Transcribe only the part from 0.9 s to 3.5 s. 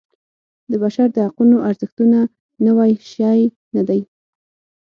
د حقونو ارزښتونه نوی شی